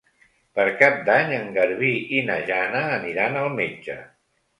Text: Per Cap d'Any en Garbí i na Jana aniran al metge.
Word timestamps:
Per 0.59 0.63
Cap 0.77 0.95
d'Any 1.09 1.33
en 1.39 1.45
Garbí 1.57 1.91
i 2.15 2.21
na 2.29 2.37
Jana 2.47 2.81
aniran 2.95 3.39
al 3.43 3.51
metge. 3.61 3.99